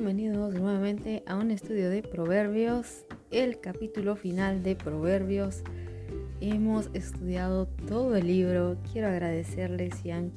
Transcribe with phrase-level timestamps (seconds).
[0.00, 5.64] bienvenidos nuevamente a un estudio de Proverbios, el capítulo final de Proverbios.
[6.40, 10.30] Hemos estudiado todo el libro, quiero agradecerles si han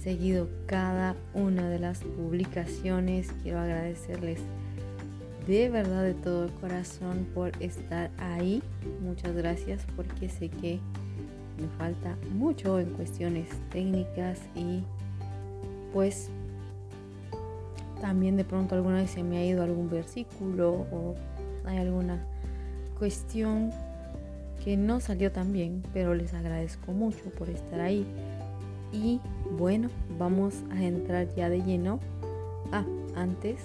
[0.00, 4.38] seguido cada una de las publicaciones, quiero agradecerles
[5.48, 8.62] de verdad de todo el corazón por estar ahí.
[9.00, 10.78] Muchas gracias porque sé que
[11.60, 14.84] me falta mucho en cuestiones técnicas y
[15.92, 16.30] pues
[18.00, 21.14] también de pronto alguna vez se me ha ido algún versículo o
[21.64, 22.24] hay alguna
[22.98, 23.70] cuestión
[24.64, 28.06] que no salió tan bien, pero les agradezco mucho por estar ahí.
[28.92, 29.20] Y
[29.56, 32.00] bueno, vamos a entrar ya de lleno.
[32.72, 33.58] Ah, antes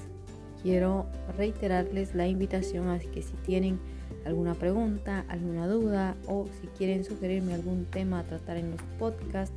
[0.61, 1.05] quiero
[1.37, 3.79] reiterarles la invitación a que si tienen
[4.25, 9.55] alguna pregunta, alguna duda o si quieren sugerirme algún tema a tratar en los podcasts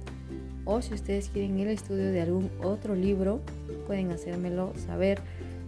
[0.64, 3.40] o si ustedes quieren el estudio de algún otro libro,
[3.88, 5.18] pueden hacérmelo saber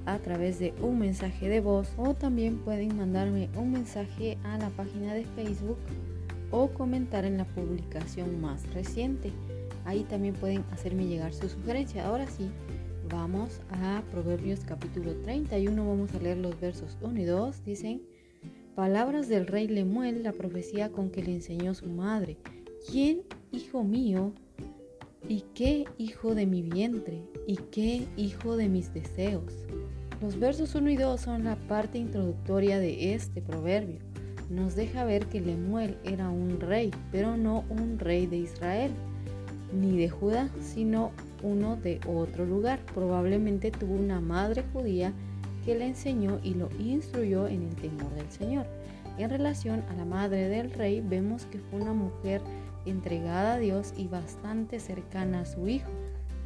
[0.05, 4.69] a través de un mensaje de voz o también pueden mandarme un mensaje a la
[4.71, 5.79] página de Facebook
[6.51, 9.33] o comentar en la publicación más reciente.
[9.87, 12.07] Ahí también pueden hacerme llegar su sugerencia.
[12.07, 12.51] Ahora sí,
[13.09, 15.89] vamos a Proverbios capítulo 31.
[15.89, 17.65] Vamos a leer los versos 1 y 2.
[17.65, 18.03] Dicen,
[18.75, 22.37] palabras del rey Lemuel, la profecía con que le enseñó su madre.
[22.91, 24.35] ¿Quién, hijo mío,
[25.29, 27.23] ¿Y qué hijo de mi vientre?
[27.47, 29.67] ¿Y qué hijo de mis deseos?
[30.21, 33.99] Los versos 1 y 2 son la parte introductoria de este proverbio.
[34.49, 38.91] Nos deja ver que Lemuel era un rey, pero no un rey de Israel,
[39.73, 41.13] ni de Judá, sino
[41.43, 42.81] uno de otro lugar.
[42.95, 45.13] Probablemente tuvo una madre judía
[45.65, 48.67] que le enseñó y lo instruyó en el temor del Señor.
[49.19, 52.41] En relación a la madre del rey, vemos que fue una mujer
[52.87, 55.91] entregada a Dios y bastante cercana a su hijo.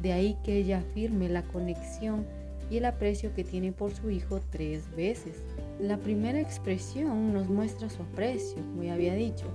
[0.01, 2.25] De ahí que ella afirme la conexión
[2.69, 5.43] y el aprecio que tiene por su hijo tres veces.
[5.79, 9.45] La primera expresión nos muestra su aprecio, como ya había dicho.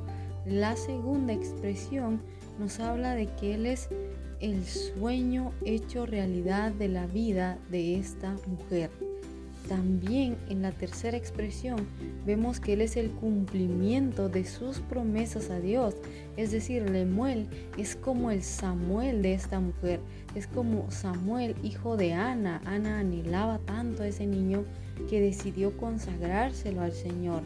[0.47, 2.21] La segunda expresión
[2.59, 3.89] nos habla de que Él es
[4.41, 8.91] el sueño hecho realidad de la vida de esta mujer.
[9.71, 11.87] También en la tercera expresión
[12.27, 15.95] vemos que Él es el cumplimiento de sus promesas a Dios.
[16.37, 17.47] Es decir, Lemuel
[17.79, 20.01] es como el Samuel de esta mujer.
[20.35, 22.61] Es como Samuel, hijo de Ana.
[22.65, 24.65] Ana anhelaba tanto a ese niño
[25.09, 27.43] que decidió consagrárselo al Señor.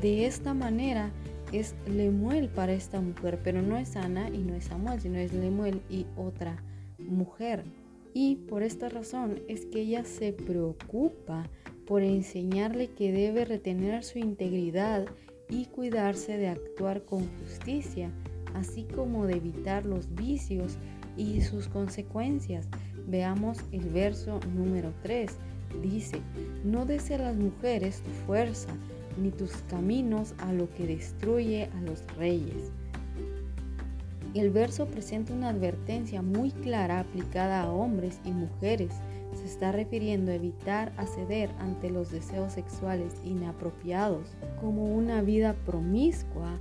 [0.00, 1.10] De esta manera
[1.52, 5.34] es Lemuel para esta mujer, pero no es Ana y no es Samuel, sino es
[5.34, 6.56] Lemuel y otra
[6.98, 7.81] mujer.
[8.14, 11.48] Y por esta razón es que ella se preocupa
[11.86, 15.06] por enseñarle que debe retener su integridad
[15.48, 18.10] y cuidarse de actuar con justicia,
[18.54, 20.78] así como de evitar los vicios
[21.16, 22.68] y sus consecuencias.
[23.06, 25.30] Veamos el verso número 3.
[25.82, 26.20] Dice,
[26.64, 28.68] no des a las mujeres tu fuerza,
[29.20, 32.72] ni tus caminos a lo que destruye a los reyes.
[34.34, 38.90] El verso presenta una advertencia muy clara aplicada a hombres y mujeres.
[39.34, 44.28] Se está refiriendo a evitar acceder ante los deseos sexuales inapropiados,
[44.58, 46.58] como una vida promiscua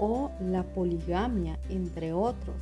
[0.00, 2.56] o la poligamia, entre otros.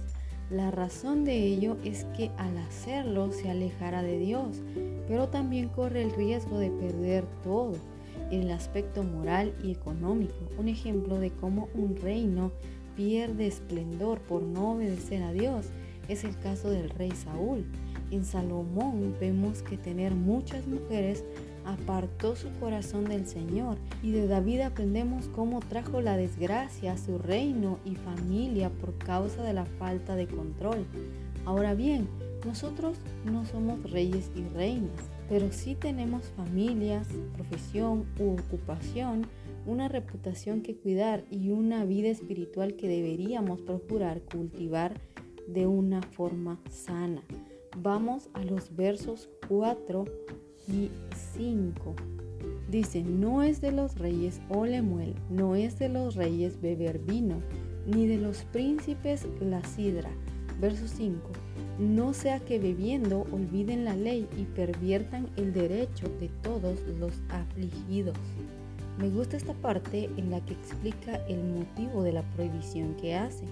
[0.51, 4.63] La razón de ello es que al hacerlo se alejará de Dios,
[5.09, 7.73] pero también corre el riesgo de perder todo,
[8.31, 10.35] el aspecto moral y económico.
[10.59, 12.53] Un ejemplo de cómo un reino
[12.97, 15.67] pierde esplendor por no obedecer a Dios.
[16.09, 17.65] Es el caso del rey Saúl.
[18.11, 21.25] En Salomón vemos que tener muchas mujeres
[21.65, 27.19] apartó su corazón del Señor y de David aprendemos cómo trajo la desgracia a su
[27.19, 30.85] reino y familia por causa de la falta de control.
[31.47, 32.09] Ahora bien,
[32.45, 39.27] nosotros no somos reyes y reinas, pero sí tenemos familias, profesión u ocupación
[39.67, 45.01] una reputación que cuidar y una vida espiritual que deberíamos procurar cultivar
[45.49, 47.23] de una forma sana.
[47.77, 50.05] Vamos a los versos 4
[50.69, 50.91] y
[51.35, 51.95] 5.
[52.71, 57.41] Dice, no es de los reyes Olemuel, no es de los reyes beber vino,
[57.87, 60.11] ni de los príncipes la sidra.
[60.61, 61.19] Verso 5.
[61.79, 68.17] No sea que bebiendo olviden la ley y perviertan el derecho de todos los afligidos.
[68.99, 73.45] Me gusta esta parte en la que explica el motivo de la prohibición que hace,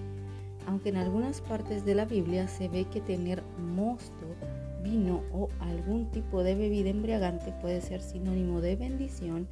[0.67, 3.43] aunque en algunas partes de la Biblia se ve que tener
[3.75, 4.25] mosto,
[4.83, 9.47] vino o algún tipo de bebida embriagante puede ser sinónimo de bendición.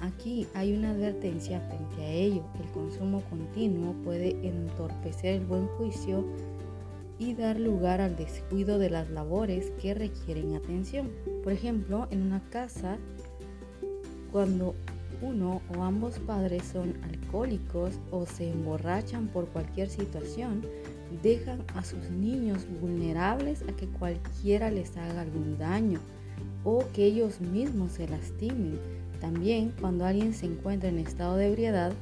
[0.00, 2.42] Aquí hay una advertencia frente a ello.
[2.62, 6.24] El consumo continuo puede entorpecer el buen juicio
[7.18, 11.10] y dar lugar al descuido de las labores que requieren atención.
[11.42, 12.98] Por ejemplo, en una casa,
[14.32, 14.74] cuando
[15.22, 20.62] uno o ambos padres son alcohólicos o se emborrachan por cualquier situación,
[21.22, 26.00] dejan a sus niños vulnerables a que cualquiera les haga algún daño
[26.64, 28.78] o que ellos mismos se lastimen.
[29.20, 31.92] También cuando alguien se encuentra en estado de ebriedad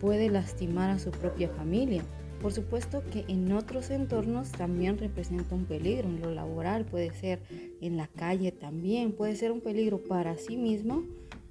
[0.00, 2.02] puede lastimar a su propia familia.
[2.42, 7.40] Por supuesto que en otros entornos también representa un peligro, en lo laboral puede ser,
[7.80, 11.02] en la calle también, puede ser un peligro para sí mismo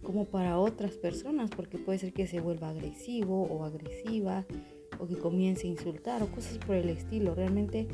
[0.06, 4.46] como para otras personas, porque puede ser que se vuelva agresivo o agresiva,
[5.00, 7.36] o que comience a insultar o cosas por el estilo.
[7.36, 7.88] Realmente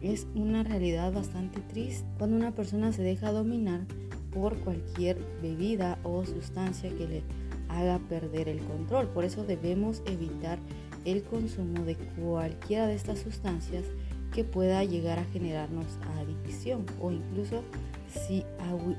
[0.00, 3.86] es una realidad bastante triste cuando una persona se deja dominar
[4.32, 7.22] por cualquier bebida o sustancia que le
[7.68, 9.08] haga perder el control.
[9.08, 10.58] Por eso debemos evitar
[11.04, 13.84] el consumo de cualquiera de estas sustancias
[14.32, 15.86] que pueda llegar a generarnos
[16.18, 17.62] adicción o incluso
[18.08, 18.44] si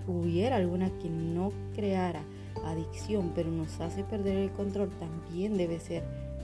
[0.08, 2.24] hubiera alguna que no creara
[2.66, 6.04] adicción pero nos hace perder el control también debe ser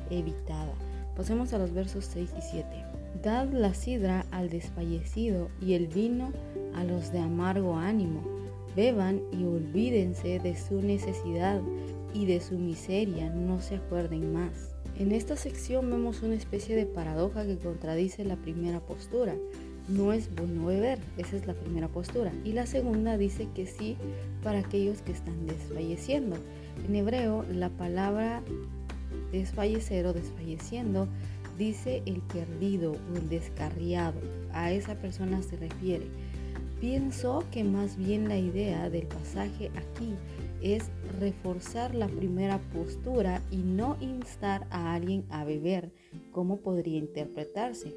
[0.09, 0.73] evitada.
[1.15, 2.67] Pasemos a los versos 6 y 7.
[3.23, 6.31] Dad la sidra al desfallecido y el vino
[6.73, 8.21] a los de amargo ánimo.
[8.75, 11.61] Beban y olvídense de su necesidad
[12.13, 14.75] y de su miseria, no se acuerden más.
[14.97, 19.35] En esta sección vemos una especie de paradoja que contradice la primera postura.
[19.87, 22.31] No es bueno beber, esa es la primera postura.
[22.43, 23.97] Y la segunda dice que sí
[24.43, 26.37] para aquellos que están desfalleciendo.
[26.87, 28.41] En hebreo, la palabra
[29.31, 31.07] desfallecer o desfalleciendo,
[31.57, 34.19] dice el perdido o el descarriado.
[34.53, 36.07] A esa persona se refiere.
[36.81, 40.15] Pienso que más bien la idea del pasaje aquí
[40.61, 40.89] es
[41.19, 45.91] reforzar la primera postura y no instar a alguien a beber,
[46.31, 47.93] como podría interpretarse.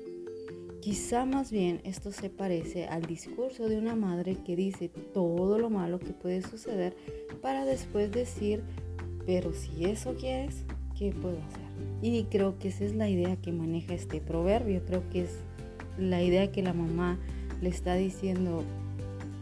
[0.89, 5.69] Quizá más bien esto se parece al discurso de una madre que dice todo lo
[5.69, 6.97] malo que puede suceder
[7.43, 8.63] para después decir,
[9.27, 10.65] pero si eso quieres,
[10.99, 11.61] ¿qué puedo hacer?
[12.01, 14.83] Y creo que esa es la idea que maneja este proverbio.
[14.87, 15.37] Creo que es
[15.99, 17.19] la idea que la mamá
[17.61, 18.65] le está diciendo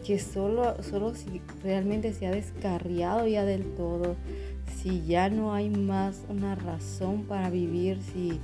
[0.04, 4.16] que solo, solo si realmente se ha descarriado ya del todo,
[4.82, 8.40] si ya no hay más una razón para vivir, si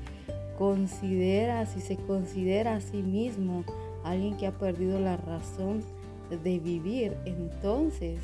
[0.59, 3.65] considera, si se considera a sí mismo
[4.05, 5.83] alguien que ha perdido la razón
[6.31, 8.21] de vivir, entonces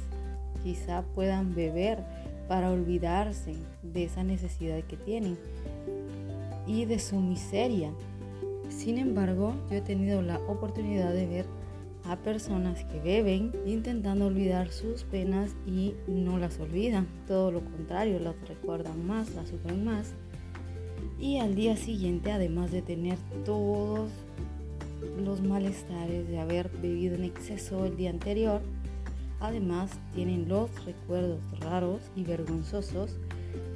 [0.63, 2.03] quizá puedan beber
[2.49, 5.39] para olvidarse de esa necesidad que tienen
[6.67, 7.93] y de su miseria.
[8.69, 11.47] Sin embargo, yo he tenido la oportunidad de ver
[12.05, 17.07] a personas que beben intentando olvidar sus penas y no las olvidan.
[17.27, 20.15] Todo lo contrario, las recuerdan más, las sufren más.
[21.19, 24.11] Y al día siguiente, además de tener todos
[25.23, 28.63] los malestares de haber bebido en exceso el día anterior,
[29.41, 33.17] Además, tienen los recuerdos raros y vergonzosos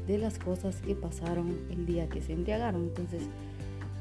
[0.06, 2.82] de las cosas que pasaron el día que se embriagaron.
[2.82, 3.22] Entonces,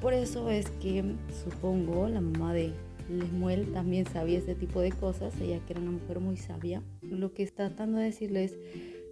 [0.02, 1.04] por eso es que
[1.44, 2.74] supongo la mamá de
[3.10, 6.82] Lemuel también sabía ese tipo de cosas, ella que era una mujer muy sabia.
[7.04, 8.58] Lo que está tratando de decirles,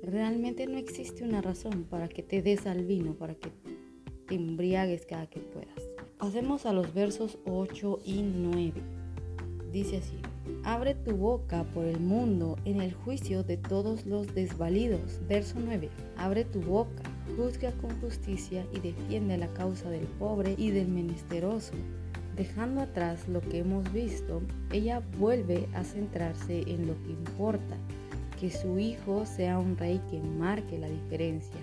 [0.01, 3.49] realmente no existe una razón para que te des al vino, para que
[4.29, 5.89] embriagues cada que puedas.
[6.17, 8.81] Pasemos a los versos 8 y 9.
[9.71, 10.19] Dice así.
[10.63, 15.21] Abre tu boca por el mundo en el juicio de todos los desvalidos.
[15.27, 15.89] Verso 9.
[16.17, 17.03] Abre tu boca,
[17.37, 21.73] juzga con justicia y defiende la causa del pobre y del menesteroso.
[22.35, 27.75] Dejando atrás lo que hemos visto, ella vuelve a centrarse en lo que importa,
[28.39, 31.59] que su hijo sea un rey que marque la diferencia,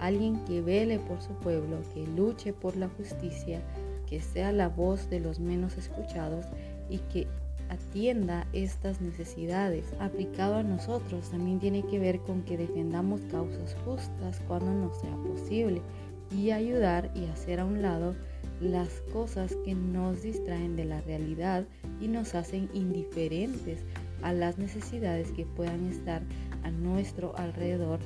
[0.00, 3.62] alguien que vele por su pueblo, que luche por la justicia,
[4.06, 6.46] que sea la voz de los menos escuchados
[6.88, 7.26] y que
[7.68, 9.86] atienda estas necesidades.
[9.98, 15.16] Aplicado a nosotros también tiene que ver con que defendamos causas justas cuando no sea
[15.16, 15.82] posible
[16.30, 18.14] y ayudar y hacer a un lado
[18.60, 21.66] las cosas que nos distraen de la realidad
[22.00, 23.84] y nos hacen indiferentes
[24.22, 26.22] a las necesidades que puedan estar
[26.62, 28.00] a nuestro alrededor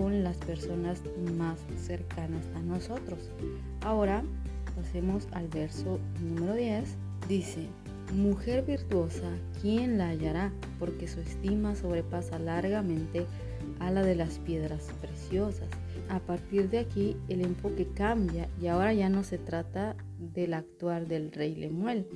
[0.00, 1.02] con las personas
[1.36, 3.18] más cercanas a nosotros.
[3.82, 4.22] Ahora
[4.74, 6.96] pasemos al verso número 10.
[7.28, 7.66] Dice,
[8.14, 9.30] Mujer virtuosa,
[9.60, 10.52] ¿quién la hallará?
[10.78, 13.26] Porque su estima sobrepasa largamente
[13.78, 15.68] a la de las piedras preciosas.
[16.08, 21.08] A partir de aquí el enfoque cambia y ahora ya no se trata del actuar
[21.08, 22.06] del rey Lemuel,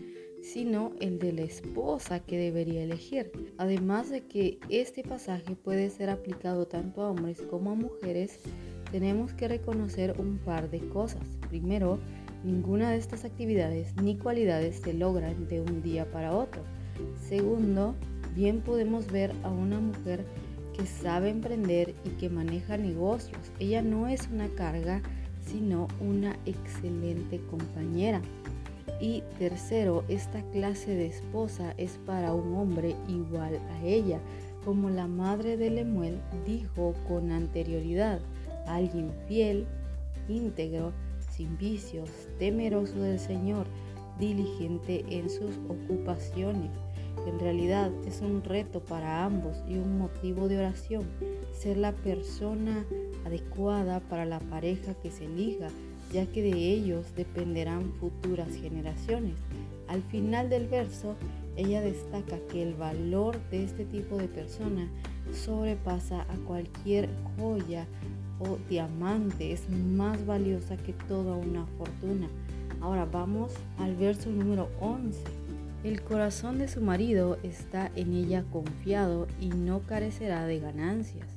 [0.53, 3.33] sino el de la esposa que debería elegir.
[3.59, 8.41] Además de que este pasaje puede ser aplicado tanto a hombres como a mujeres,
[8.93, 11.27] tenemos que reconocer un par de cosas.
[11.49, 11.99] Primero,
[12.45, 16.63] Ninguna de estas actividades ni cualidades se logran de un día para otro.
[17.27, 17.95] Segundo,
[18.35, 20.27] bien podemos ver a una mujer
[20.77, 23.39] que sabe emprender y que maneja negocios.
[23.59, 25.01] Ella no es una carga,
[25.41, 28.21] sino una excelente compañera.
[29.01, 34.21] Y tercero, esta clase de esposa es para un hombre igual a ella,
[34.65, 38.21] como la madre de Lemuel dijo con anterioridad,
[38.67, 39.67] alguien fiel,
[40.29, 40.93] íntegro,
[41.31, 43.67] sin vicios, temeroso del Señor,
[44.19, 46.71] diligente en sus ocupaciones.
[47.27, 51.05] En realidad es un reto para ambos y un motivo de oración
[51.53, 52.85] ser la persona
[53.25, 55.69] adecuada para la pareja que se elija,
[56.15, 59.35] ya que de ellos dependerán futuras generaciones.
[59.89, 61.17] Al final del verso,
[61.57, 64.89] ella destaca que el valor de este tipo de persona
[65.33, 67.87] sobrepasa a cualquier joya
[68.39, 72.29] o diamante, es más valiosa que toda una fortuna.
[72.81, 75.19] Ahora vamos al verso número 11.
[75.83, 81.34] El corazón de su marido está en ella confiado y no carecerá de ganancias.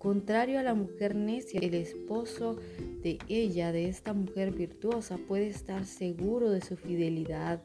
[0.00, 2.56] Contrario a la mujer necia, el esposo
[3.02, 7.60] de ella, de esta mujer virtuosa, puede estar seguro de su fidelidad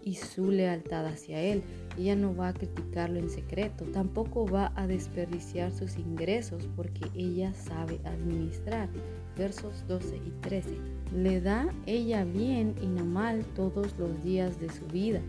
[0.00, 1.64] y su lealtad hacia él.
[1.98, 7.52] Ella no va a criticarlo en secreto, tampoco va a desperdiciar sus ingresos porque ella
[7.54, 8.88] sabe administrar.
[9.36, 10.70] Versos 12 y 13.
[11.12, 15.20] Le da ella bien y no mal todos los días de su vida.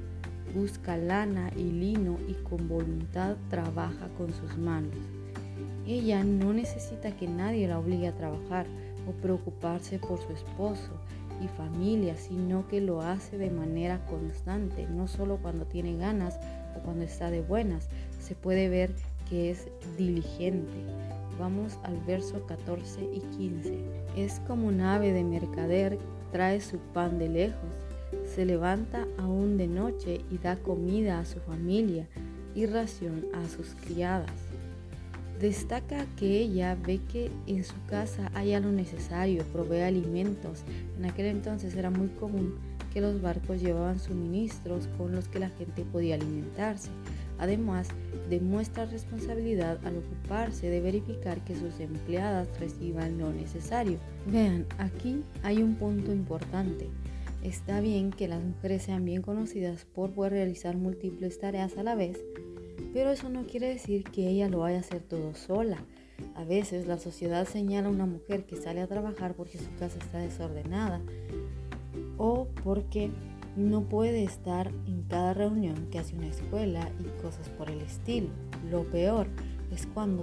[0.54, 5.21] Busca lana y lino y con voluntad trabaja con sus manos.
[5.88, 8.66] Ella no necesita que nadie la obligue a trabajar
[9.08, 10.92] o preocuparse por su esposo
[11.44, 16.40] y familia, sino que lo hace de manera constante, no solo cuando tiene ganas
[16.76, 17.90] o cuando está de buenas.
[18.20, 18.92] Se puede ver
[19.30, 20.86] que es diligente.
[21.40, 23.80] Vamos al verso 14 y 15.
[24.16, 25.98] Es como un ave de mercader,
[26.32, 27.74] trae su pan de lejos,
[28.26, 32.08] se levanta aún de noche y da comida a su familia
[32.54, 34.51] y ración a sus criadas.
[35.42, 40.64] Destaca que ella ve que en su casa haya lo necesario, provee alimentos.
[41.00, 42.60] En aquel entonces era muy común
[42.94, 46.90] que los barcos llevaban suministros con los que la gente podía alimentarse.
[47.40, 47.88] Además,
[48.30, 53.98] demuestra responsabilidad al ocuparse de verificar que sus empleadas reciban lo necesario.
[54.28, 56.88] Vean, aquí hay un punto importante.
[57.42, 61.96] Está bien que las mujeres sean bien conocidas por poder realizar múltiples tareas a la
[61.96, 62.20] vez,
[62.94, 65.78] pero eso no quiere decir que ella lo vaya a hacer todo sola.
[66.36, 69.98] A veces la sociedad señala a una mujer que sale a trabajar porque su casa
[69.98, 71.02] está desordenada
[72.18, 73.10] o porque
[73.56, 78.30] no puede estar en cada reunión que hace una escuela y cosas por el estilo.
[78.70, 79.28] Lo peor
[79.72, 80.22] es cuando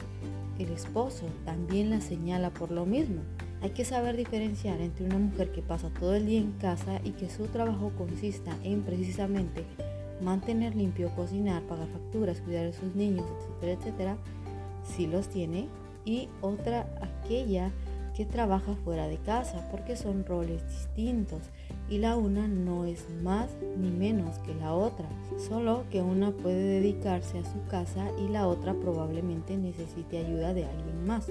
[0.58, 3.22] el esposo también la señala por lo mismo.
[3.60, 7.10] Hay que saber diferenciar entre una mujer que pasa todo el día en casa y
[7.10, 9.64] que su trabajo consista en precisamente
[10.20, 14.16] mantener limpio, cocinar, pagar facturas, cuidar de sus niños, etcétera, etcétera,
[14.84, 15.68] si los tiene,
[16.04, 17.70] y otra aquella
[18.18, 21.42] que trabaja fuera de casa, porque son roles distintos
[21.88, 23.48] y la una no es más
[23.78, 25.08] ni menos que la otra,
[25.38, 30.64] solo que una puede dedicarse a su casa y la otra probablemente necesite ayuda de
[30.64, 31.30] alguien más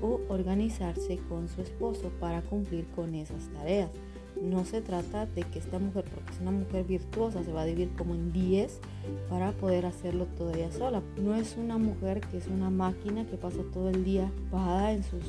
[0.00, 3.90] o organizarse con su esposo para cumplir con esas tareas.
[4.42, 7.64] No se trata de que esta mujer, porque es una mujer virtuosa, se va a
[7.64, 8.80] dividir como en 10
[9.30, 11.02] para poder hacerlo todavía sola.
[11.16, 15.02] No es una mujer que es una máquina que pasa todo el día parada en
[15.02, 15.22] sus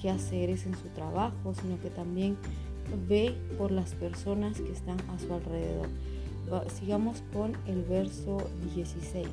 [0.00, 2.36] quehaceres, en su trabajo, sino que también
[3.08, 5.88] ve por las personas que están a su alrededor.
[6.78, 8.38] Sigamos con el verso
[8.74, 9.26] 16.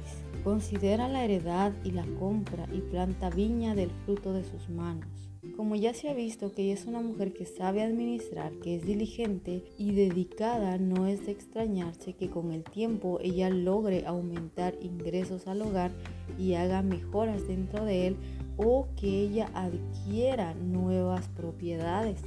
[0.43, 5.26] Considera la heredad y la compra y planta viña del fruto de sus manos.
[5.55, 8.85] Como ya se ha visto que ella es una mujer que sabe administrar, que es
[8.85, 15.47] diligente y dedicada, no es de extrañarse que con el tiempo ella logre aumentar ingresos
[15.47, 15.91] al hogar
[16.37, 18.17] y haga mejoras dentro de él
[18.57, 22.21] o que ella adquiera nuevas propiedades,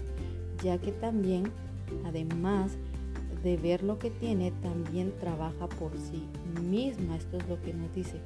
[0.63, 1.45] ya que también,
[2.05, 2.79] además
[3.43, 6.25] de ver lo que tiene, también trabaja por sí
[6.63, 7.17] misma.
[7.17, 8.21] Esto es lo que nos dice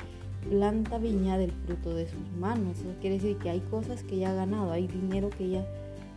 [0.49, 2.79] planta viña del fruto de sus manos.
[2.79, 5.67] Eso quiere decir que hay cosas que ella ha ganado, hay dinero que ella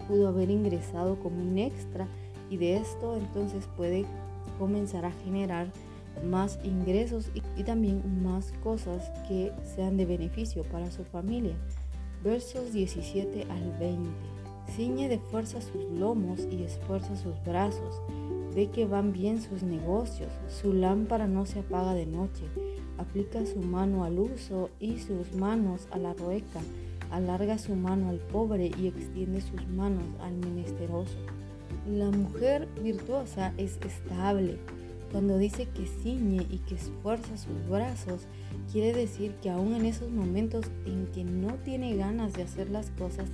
[0.08, 2.08] pudo haber ingresado como un extra
[2.50, 4.06] y de esto entonces puede
[4.58, 5.68] comenzar a generar
[6.26, 11.56] más ingresos y, y, también más cosas que sean de beneficio para su familia.
[12.24, 14.10] Versos 17 al 20.
[14.76, 18.02] Ciñe de fuerza sus lomos y esfuerza sus brazos.
[18.56, 22.46] Ve que van bien sus negocios, su lámpara no se apaga de noche
[22.98, 26.62] aplica su mano al uso y sus manos a la rueca,
[27.12, 31.18] alarga su mano al pobre y extiende sus manos al menesteroso.
[31.90, 34.58] La mujer virtuosa es estable.
[35.12, 38.28] Cuando dice que ciñe y que esfuerza sus brazos,
[38.72, 42.90] quiere decir que aún en esos momentos en que no tiene ganas de hacer las
[42.92, 43.30] cosas,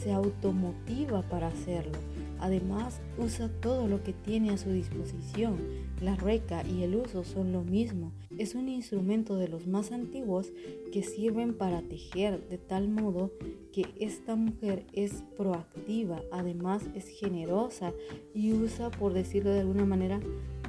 [0.00, 1.98] se automotiva para hacerlo.
[2.38, 5.58] Además, usa todo lo que tiene a su disposición.
[6.00, 8.12] La reca y el uso son lo mismo.
[8.38, 10.52] Es un instrumento de los más antiguos
[10.92, 13.30] que sirven para tejer de tal modo
[13.72, 17.92] que esta mujer es proactiva, además es generosa
[18.34, 20.20] y usa, por decirlo de alguna manera,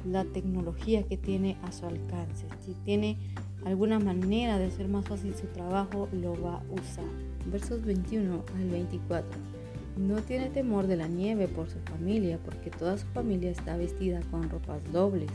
[0.06, 2.46] la tecnología que tiene a su alcance.
[2.64, 3.16] Si tiene
[3.64, 7.04] alguna manera de hacer más fácil su trabajo, lo va a usar.
[7.46, 9.57] Versos 21 al 24.
[9.98, 14.20] No tiene temor de la nieve por su familia, porque toda su familia está vestida
[14.30, 15.28] con ropas dobles.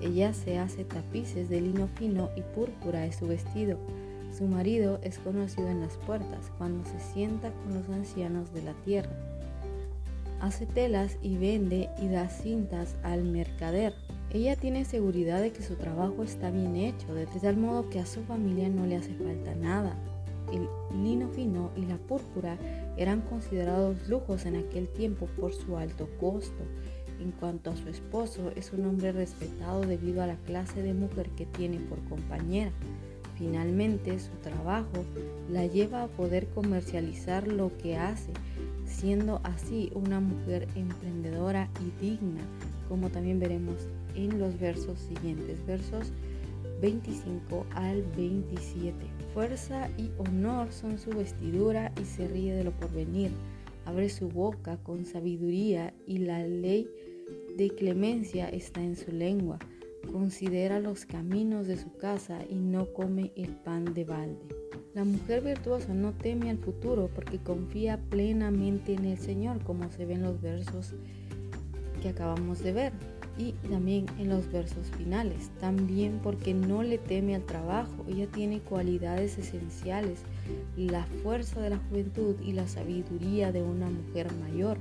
[0.00, 3.78] Ella se hace tapices de lino fino y púrpura es su vestido.
[4.32, 8.74] Su marido es conocido en las puertas cuando se sienta con los ancianos de la
[8.84, 9.10] tierra.
[10.40, 13.92] Hace telas y vende y da cintas al mercader.
[14.32, 18.06] Ella tiene seguridad de que su trabajo está bien hecho, de tal modo que a
[18.06, 19.96] su familia no le hace falta nada.
[20.52, 20.68] El
[21.02, 22.58] lino fino y la púrpura
[22.96, 26.64] eran considerados lujos en aquel tiempo por su alto costo.
[27.20, 31.28] En cuanto a su esposo, es un hombre respetado debido a la clase de mujer
[31.30, 32.72] que tiene por compañera.
[33.36, 35.04] Finalmente, su trabajo
[35.50, 38.32] la lleva a poder comercializar lo que hace,
[38.86, 42.42] siendo así una mujer emprendedora y digna,
[42.88, 43.76] como también veremos
[44.14, 46.12] en los versos siguientes, versos
[46.80, 48.94] 25 al 27.
[49.34, 53.30] Fuerza y honor son su vestidura y se ríe de lo porvenir.
[53.84, 56.88] Abre su boca con sabiduría y la ley
[57.56, 59.58] de clemencia está en su lengua.
[60.12, 64.40] Considera los caminos de su casa y no come el pan de balde.
[64.94, 70.04] La mujer virtuosa no teme al futuro porque confía plenamente en el Señor, como se
[70.06, 70.94] ve en los versos
[72.02, 72.92] que acabamos de ver
[73.38, 75.50] y también en los versos finales.
[75.60, 80.20] También porque no le teme al trabajo, ella tiene cualidades esenciales,
[80.76, 84.78] la fuerza de la juventud y la sabiduría de una mujer mayor.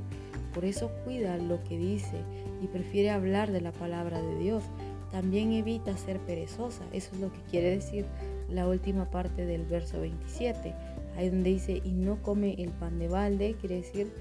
[0.53, 2.17] Por eso cuida lo que dice
[2.62, 4.63] y prefiere hablar de la palabra de Dios.
[5.12, 8.05] También evita ser perezosa, eso es lo que quiere decir
[8.51, 10.73] la última parte del verso 27,
[11.17, 14.12] ahí donde dice y no come el pan de balde, quiere decir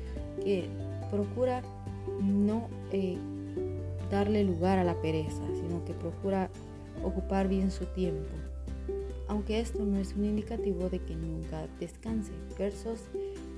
[0.43, 0.67] que
[1.11, 1.63] procura
[2.23, 3.19] no eh,
[4.11, 6.51] darle lugar a la pereza, sino que procura
[7.03, 8.29] ocupar bien su tiempo.
[9.29, 12.33] Aunque esto no es un indicativo de que nunca descanse.
[12.59, 13.01] Versos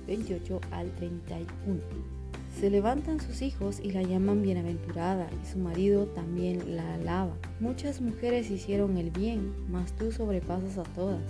[0.07, 1.81] 28 al 31.
[2.59, 7.33] Se levantan sus hijos y la llaman bienaventurada, y su marido también la alaba.
[7.61, 11.21] Muchas mujeres hicieron el bien, mas tú sobrepasas a todas.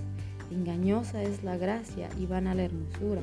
[0.51, 3.21] Engañosa es la gracia y vana la hermosura.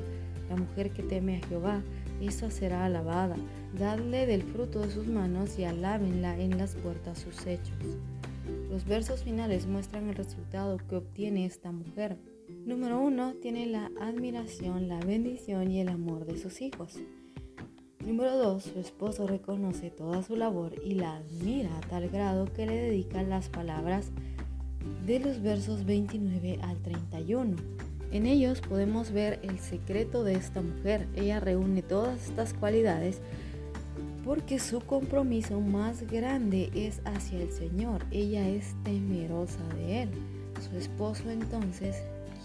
[0.49, 1.83] La mujer que teme a Jehová
[2.21, 3.37] esa será alabada.
[3.77, 7.77] Dadle del fruto de sus manos y alábenla en las puertas sus hechos.
[8.71, 12.17] Los versos finales muestran el resultado que obtiene esta mujer.
[12.65, 16.99] Número uno, tiene la admiración, la bendición y el amor de sus hijos.
[18.05, 22.65] Número dos, su esposo reconoce toda su labor y la admira a tal grado que
[22.65, 24.13] le dedica las palabras
[25.05, 27.57] de los versos 29 al 31.
[28.11, 31.07] En ellos podemos ver el secreto de esta mujer.
[31.15, 33.21] Ella reúne todas estas cualidades
[34.29, 38.05] porque su compromiso más grande es hacia el Señor.
[38.11, 40.11] Ella es temerosa de Él.
[40.61, 41.97] Su esposo entonces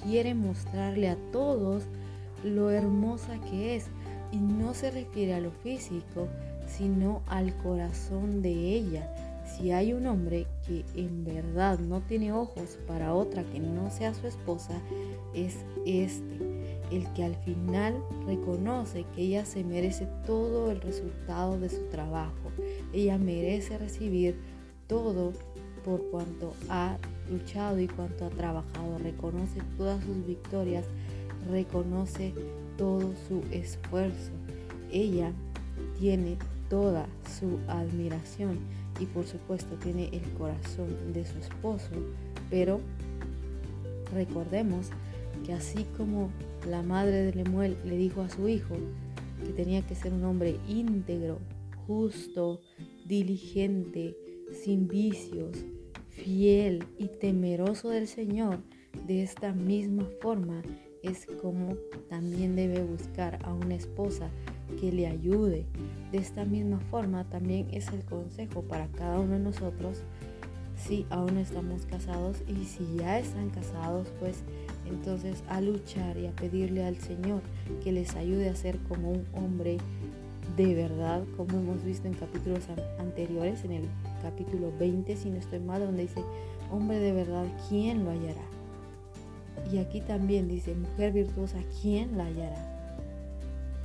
[0.02, 1.84] quiere mostrarle a todos
[2.42, 3.88] lo hermosa que es
[4.32, 6.30] y no se refiere a lo físico,
[6.68, 9.14] sino al corazón de ella
[9.46, 14.14] si hay un hombre que en verdad no tiene ojos para otra que no sea
[14.14, 14.74] su esposa,
[15.34, 16.63] es este,
[16.96, 22.52] el que al final reconoce que ella se merece todo el resultado de su trabajo.
[22.94, 24.36] Ella merece recibir
[24.88, 25.34] todo
[25.84, 26.98] por cuanto ha
[27.32, 29.00] luchado y cuanto ha trabajado.
[29.00, 30.86] Reconoce todas sus victorias,
[31.50, 32.34] reconoce
[32.78, 34.32] todo su esfuerzo.
[34.92, 35.32] Ella
[36.00, 36.38] tiene
[36.70, 37.08] toda
[37.40, 38.60] su admiración
[39.00, 41.90] y por supuesto tiene el corazón de su esposo,
[42.52, 42.80] pero
[44.14, 44.90] recordemos
[45.44, 46.30] que así como
[46.68, 48.76] la madre de Lemuel le dijo a su hijo
[49.46, 51.40] que tenía que ser un hombre íntegro,
[51.88, 52.62] justo,
[53.06, 54.16] diligente,
[54.52, 55.66] sin vicios,
[56.10, 58.60] fiel y temeroso del Señor,
[59.08, 60.62] de esta misma forma
[61.02, 61.76] es como
[62.10, 64.30] también debe buscar a una esposa
[64.80, 65.66] que le ayude.
[66.12, 70.04] De esta misma forma también es el consejo para cada uno de nosotros
[70.78, 74.44] si aún estamos casados y si ya están casados, pues
[74.86, 77.42] entonces a luchar y a pedirle al Señor
[77.84, 79.78] que les ayude a ser como un hombre
[80.58, 82.64] de verdad, como hemos visto en capítulos
[83.00, 83.84] anteriores, en el
[84.22, 86.22] capítulo 20, si no estoy mal, donde dice,
[86.72, 88.44] hombre de verdad, ¿quién lo hallará?
[89.72, 92.70] Y aquí también dice, mujer virtuosa, ¿quién la hallará?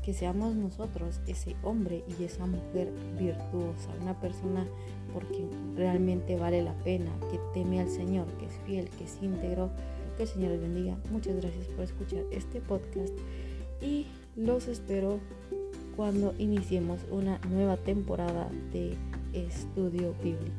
[0.02, 4.66] Que seamos nosotros ese hombre y esa mujer virtuosa, una persona
[5.12, 9.18] por quien realmente vale la pena, que teme al Señor, que es fiel, que es
[9.22, 9.70] íntegro.
[10.18, 10.96] Que el Señor les bendiga.
[11.12, 13.12] Muchas gracias por escuchar este podcast
[13.80, 15.20] y los espero
[15.94, 18.96] cuando iniciemos una nueva temporada de
[19.32, 20.56] estudio bíblico.